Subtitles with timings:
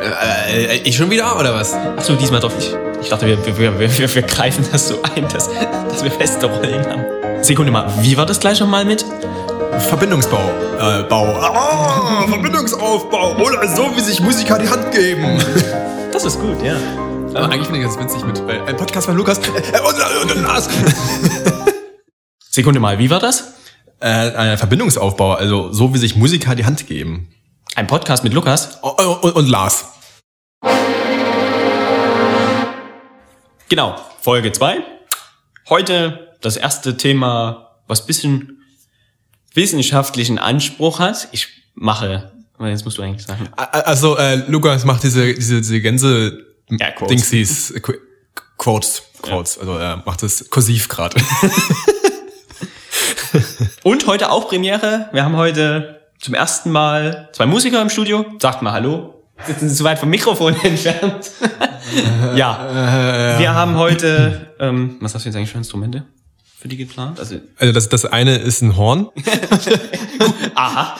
[0.00, 1.74] Äh, äh, ich schon wieder, oder was?
[1.74, 2.76] Achso, diesmal doch nicht.
[3.02, 5.48] Ich dachte, wir, wir, wir, wir, wir greifen das so ein, dass,
[5.88, 7.04] dass wir feste Rollen haben.
[7.42, 9.04] Sekunde mal, wie war das gleich nochmal mit?
[9.88, 10.50] Verbindungsbau.
[10.78, 11.26] Äh, Bau.
[11.26, 13.36] Ah, Verbindungsaufbau.
[13.36, 15.38] Oder so, wie sich Musiker die Hand geben.
[16.12, 16.76] Das ist gut, ja.
[17.34, 20.36] Aber eigentlich finde ich das witzig mit äh, ein Podcast von Lukas äh, und, und,
[20.36, 20.68] und Lars.
[22.50, 23.54] Sekunde mal, wie war das?
[24.04, 27.28] äh, ein Verbindungsaufbau, also so wie sich Musiker die Hand geben.
[27.74, 28.78] Ein Podcast mit Lukas?
[28.82, 29.86] Oh, oh, und, und Lars.
[33.68, 34.78] Genau, Folge 2.
[35.68, 38.62] Heute das erste Thema, was bisschen
[39.54, 41.28] wissenschaftlichen Anspruch hat.
[41.32, 43.48] Ich mache, jetzt musst du eigentlich sagen.
[43.56, 47.08] Also äh, Lukas macht diese diese, diese Gänse Ja, Quotes.
[47.08, 47.98] Dingsies äh, Qu-
[48.58, 51.16] Quotes Quotes, also er macht das kursiv gerade.
[53.82, 55.08] Und heute auch Premiere.
[55.12, 58.24] Wir haben heute zum ersten Mal zwei Musiker im Studio.
[58.40, 59.26] Sagt mal Hallo.
[59.46, 61.30] Sitzen Sie zu weit vom Mikrofon entfernt.
[62.34, 63.36] ja.
[63.38, 66.06] Wir haben heute, ähm, was hast du jetzt eigentlich für Instrumente
[66.58, 67.20] für die geplant?
[67.20, 69.10] Also, Also das das eine ist ein Horn
[70.54, 70.96] aha.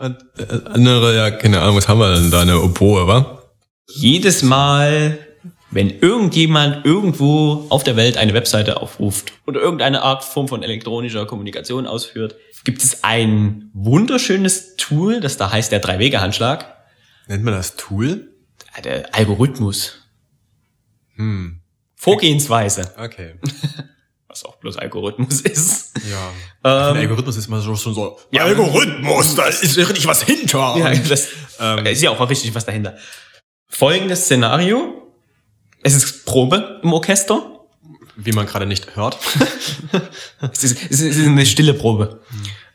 [0.00, 3.42] und äh, andere ja keine Ahnung, was haben wir denn da eine Oboe, wa?
[3.88, 5.18] Jedes Mal,
[5.72, 11.26] wenn irgendjemand irgendwo auf der Welt eine Webseite aufruft oder irgendeine Art Form von elektronischer
[11.26, 16.76] Kommunikation ausführt, gibt es ein wunderschönes Tool, das da heißt der Drei-Wege-Handschlag.
[17.26, 18.32] Nennt man das Tool?
[18.84, 19.98] Der Algorithmus.
[21.94, 22.92] Vorgehensweise.
[22.98, 23.34] Okay.
[24.28, 25.92] Was auch bloß Algorithmus ist.
[26.10, 26.90] Ja.
[26.90, 28.18] Ähm, Algorithmus ist mal so schon so.
[28.30, 28.44] Ja.
[28.44, 30.74] Algorithmus, da ist richtig was hinter.
[30.78, 31.28] Ja, das
[31.60, 31.84] Ähm.
[31.84, 32.96] ist ja auch richtig was dahinter.
[33.68, 35.01] Folgendes Szenario.
[35.82, 37.60] Es ist Probe im Orchester.
[38.16, 39.18] Wie man gerade nicht hört.
[40.52, 42.20] Es ist, es ist eine stille Probe.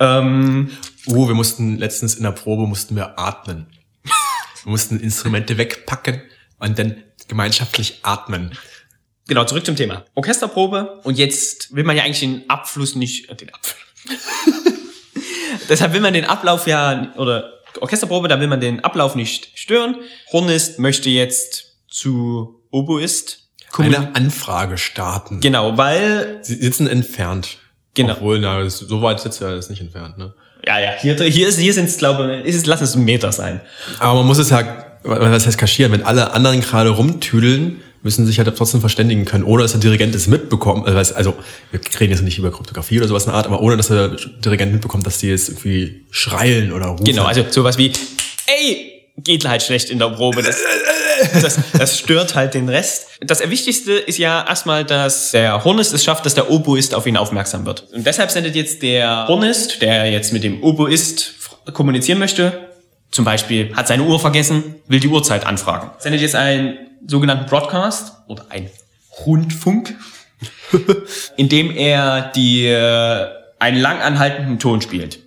[0.00, 0.70] Ähm,
[1.06, 3.66] Oh, wir mussten letztens in der Probe mussten wir atmen.
[4.64, 6.22] Wir mussten Instrumente wegpacken
[6.58, 8.56] und dann gemeinschaftlich atmen.
[9.26, 10.04] genau, zurück zum Thema.
[10.14, 11.00] Orchesterprobe.
[11.02, 13.80] Und jetzt will man ja eigentlich den Abfluss nicht, äh, den Abfluss.
[15.68, 19.96] Deshalb will man den Ablauf ja, oder Orchesterprobe, da will man den Ablauf nicht stören.
[20.32, 23.38] Hornist möchte jetzt zu Oboist.
[23.78, 25.40] Eine Anfrage starten.
[25.40, 27.58] Genau, weil, Sie sitzen entfernt.
[27.94, 28.14] Genau.
[28.14, 30.34] Obwohl, na, so weit sitzt er das nicht entfernt, ne?
[30.66, 33.04] ja, ja, hier, hier ist, hier sind es, glaube ich, ist es, lass es ein
[33.04, 33.60] Meter sein.
[33.98, 35.92] Aber man muss es ja, was heißt kaschieren?
[35.92, 40.14] Wenn alle anderen gerade rumtüdeln, müssen sich halt trotzdem verständigen können, ohne dass der Dirigent
[40.14, 40.86] es mitbekommt.
[40.86, 41.34] Also, also
[41.70, 44.16] wir reden jetzt nicht über Kryptographie oder sowas in der Art, aber ohne dass der
[44.44, 47.04] Dirigent mitbekommt, dass die jetzt irgendwie schreien oder rufen.
[47.04, 47.92] Genau, also sowas wie,
[48.46, 50.42] ey, geht halt schlecht in der Probe.
[50.42, 50.58] Das,
[51.40, 53.08] das, das stört halt den Rest.
[53.20, 57.16] Das Wichtigste ist ja erstmal, dass der Hornist es schafft, dass der Oboist auf ihn
[57.16, 57.88] aufmerksam wird.
[57.92, 61.34] Und deshalb sendet jetzt der Hornist, der jetzt mit dem Oboist
[61.72, 62.68] kommunizieren möchte,
[63.10, 65.90] zum Beispiel hat seine Uhr vergessen, will die Uhrzeit anfragen.
[65.98, 68.70] Sendet jetzt einen sogenannten Broadcast oder ein
[69.26, 69.94] Rundfunk,
[71.36, 73.26] in dem er die, äh,
[73.58, 75.20] einen lang anhaltenden Ton spielt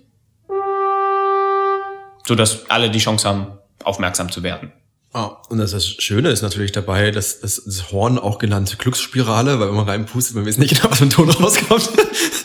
[2.26, 4.72] so dass alle die Chance haben, aufmerksam zu werden.
[5.12, 9.58] Ah, und das, das Schöne ist natürlich dabei, dass das, das Horn auch genannte Glücksspirale,
[9.58, 11.88] weil wenn man reinpustet, man weiß nicht genau, was für ein Ton rauskommt,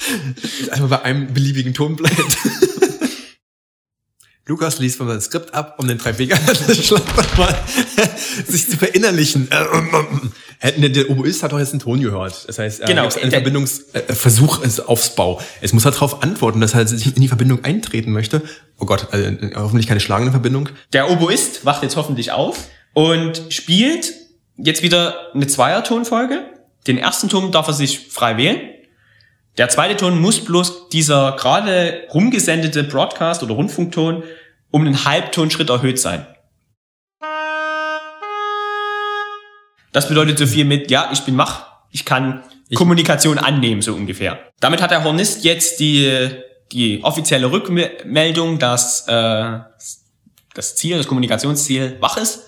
[0.72, 2.38] einfach bei einem beliebigen Ton bleibt.
[4.47, 6.56] Lukas liest mal das Skript ab, um den drei Wege mal
[8.47, 9.47] sich zu verinnerlichen.
[10.59, 12.47] Hätten der, Oboist hat doch jetzt einen Ton gehört.
[12.47, 15.40] Das heißt, Genau, genau, ein der- Verbindungsversuch ist Aufbau.
[15.62, 18.41] Es muss halt darauf antworten, dass er halt sich in die Verbindung eintreten möchte.
[18.79, 20.69] Oh Gott, also, hoffentlich keine schlagende Verbindung.
[20.94, 22.58] Der Oboist wacht jetzt hoffentlich auf
[22.94, 24.13] und spielt
[24.58, 26.44] jetzt wieder eine Zweiertonfolge.
[26.88, 28.59] Den ersten Ton darf er sich frei wählen.
[29.57, 34.23] Der zweite Ton muss bloß dieser gerade rumgesendete Broadcast oder Rundfunkton
[34.72, 36.25] um einen Halbtonschritt erhöht sein.
[39.91, 44.40] Das bedeutet so viel mit, ja, ich bin wach, ich kann Kommunikation annehmen, so ungefähr.
[44.61, 46.29] Damit hat der Hornist jetzt die,
[46.72, 49.59] die offizielle Rückmeldung, dass äh,
[50.53, 52.43] das Ziel, das Kommunikationsziel wach ist.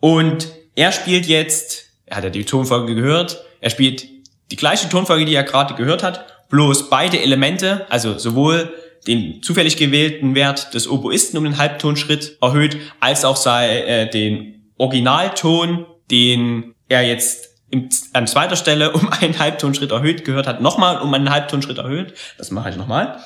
[0.00, 4.06] Und er spielt jetzt, er hat ja die Tonfolge gehört, er spielt
[4.50, 8.72] die gleiche Tonfolge, die er gerade gehört hat, bloß beide Elemente, also sowohl
[9.06, 14.72] den zufällig gewählten Wert des Oboisten um den Halbtonschritt erhöht, als auch sei, äh, den
[14.78, 21.00] Originalton, den er jetzt im, an zweiter Stelle um einen Halbtonschritt erhöht gehört hat, nochmal
[21.00, 22.14] um einen Halbtonschritt erhöht.
[22.38, 23.20] Das mache ich nochmal.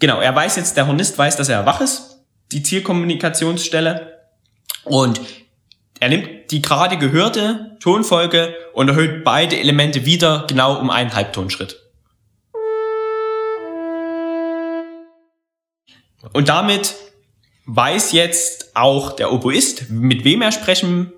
[0.00, 2.20] Genau, er weiß jetzt, der Hornist weiß, dass er wach ist,
[2.52, 4.18] die Zielkommunikationsstelle.
[4.84, 5.20] Und
[6.00, 11.82] er nimmt die gerade gehörte Tonfolge und erhöht beide Elemente wieder genau um einen Halbtonschritt.
[16.32, 16.94] Und damit
[17.66, 21.12] weiß jetzt auch der Oboist, mit wem er sprechen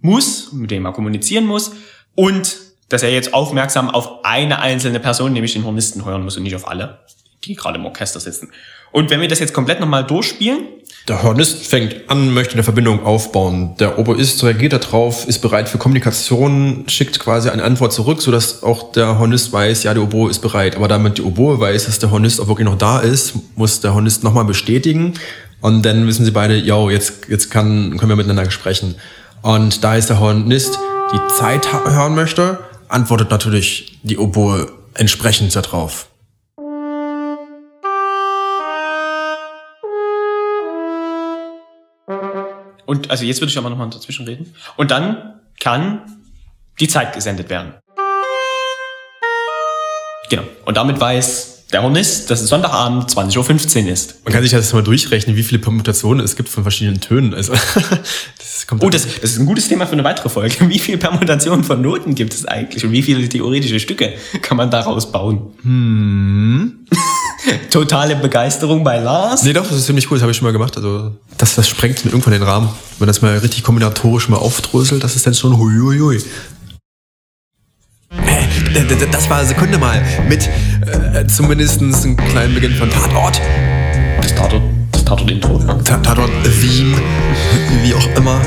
[0.00, 1.72] muss, mit wem er kommunizieren muss
[2.14, 2.58] und
[2.88, 6.56] dass er jetzt aufmerksam auf eine einzelne Person, nämlich den Hornisten, hören muss und nicht
[6.56, 7.00] auf alle,
[7.44, 8.50] die gerade im Orchester sitzen.
[8.92, 10.68] Und wenn wir das jetzt komplett nochmal durchspielen.
[11.08, 13.74] Der Hornist fängt an, möchte eine Verbindung aufbauen.
[13.80, 18.92] Der Oboist reagiert darauf, ist bereit für Kommunikation, schickt quasi eine Antwort zurück, sodass auch
[18.92, 20.76] der Hornist weiß, ja, der Oboe ist bereit.
[20.76, 23.94] Aber damit die Oboe weiß, dass der Hornist auch wirklich noch da ist, muss der
[23.94, 25.14] Hornist nochmal bestätigen.
[25.60, 28.96] Und dann wissen sie beide, yo, jetzt, jetzt kann, können wir miteinander sprechen.
[29.40, 30.78] Und da ist der Hornist
[31.12, 36.06] die Zeit hören möchte, antwortet natürlich die Oboe entsprechend darauf.
[42.92, 44.52] Und also jetzt würde ich aber nochmal dazwischen reden.
[44.76, 46.02] Und dann kann
[46.78, 47.72] die Zeit gesendet werden.
[50.28, 50.42] Genau.
[50.66, 54.22] Und damit weiß der Hornist, dass es Sonntagabend 20.15 Uhr ist.
[54.26, 57.32] Man kann sich das mal durchrechnen, wie viele Permutationen es gibt von verschiedenen Tönen.
[57.32, 57.54] Also,
[58.38, 60.68] das kommt oh, das, das ist ein gutes Thema für eine weitere Folge.
[60.68, 64.12] Wie viele Permutationen von Noten gibt es eigentlich und wie viele theoretische Stücke
[64.42, 65.54] kann man daraus bauen?
[65.62, 66.86] Hm.
[67.70, 69.42] Totale Begeisterung bei Lars.
[69.42, 70.76] Nee, doch, das ist ziemlich cool, das habe ich schon mal gemacht.
[70.76, 72.68] Also, das, das sprengt irgendwann den Rahmen.
[72.98, 76.22] Wenn das mal richtig kombinatorisch mal aufdröselt, das ist dann schon huiuiui.
[78.74, 80.48] Äh, das war Sekunde mal mit
[80.86, 83.40] äh, zumindest einem kleinen Beginn von Tatort.
[84.20, 84.62] Das Tatort,
[84.92, 85.60] das Tatort-Intro.
[85.66, 85.74] Ja.
[85.98, 86.96] Tatort-Theme,
[87.82, 88.40] wie auch immer.